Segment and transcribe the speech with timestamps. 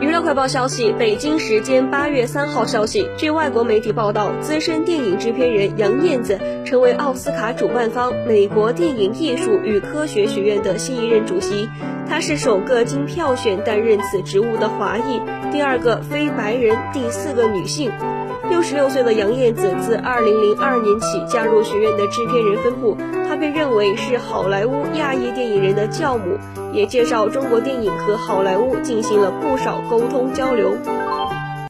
[0.00, 11.68] 娱乐快报消息：北京时间八月三号消息，据外国媒体报道，资深电影制片人杨燕子成为奥斯卡主办方美国电影艺术与科学学院的新一任主席。
[12.08, 15.20] 她是首个经票选担任此职务的华裔，
[15.50, 17.90] 第二个非白人，第四个女性。
[18.48, 22.96] 六十六岁的杨燕子自二零零二年起加入学院的制片人分部，
[23.28, 26.38] 她被认为是好莱坞亚裔电影人的教母，
[26.72, 30.76] 也介绍中国电影和好莱坞进行了不少沟通交流。